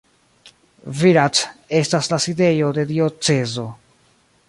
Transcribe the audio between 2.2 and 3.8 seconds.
sidejo de diocezo.